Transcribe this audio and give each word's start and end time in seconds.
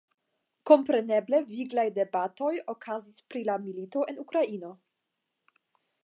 Kompreneble 0.69 1.39
viglaj 1.49 1.83
debatoj 1.97 2.49
okazis 2.73 3.21
pri 3.33 3.41
la 3.49 3.57
milito 3.67 4.05
en 4.13 4.17
Ukrainio. 4.25 4.71